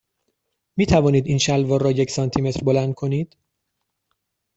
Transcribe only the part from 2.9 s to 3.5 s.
کنید؟